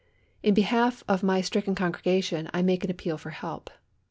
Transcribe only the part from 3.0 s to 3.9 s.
for help.